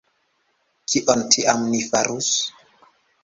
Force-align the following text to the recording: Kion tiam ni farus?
Kion 0.93 1.21
tiam 1.35 1.59
ni 1.73 1.81
farus? 1.91 2.29